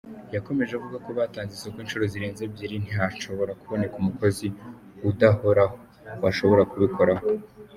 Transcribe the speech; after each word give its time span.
Yakomeje 0.35 0.71
avuga 0.75 0.97
ko 1.05 1.09
batanze 1.19 1.51
isoko 1.55 1.77
inshuro 1.83 2.03
zirenze 2.11 2.41
ebyiri 2.43 2.75
ntihashobora 2.83 3.51
kuboneka 3.61 3.95
umukozi 4.01 4.47
udahoraho 5.09 5.75
washobora 6.23 6.63
kubikoraho. 6.71 7.25